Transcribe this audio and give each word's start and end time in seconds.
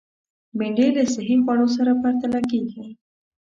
بېنډۍ 0.57 0.87
له 0.97 1.03
صحي 1.13 1.35
خوړو 1.43 1.67
سره 1.77 1.91
پرتله 2.01 2.39
کېږي 2.51 2.85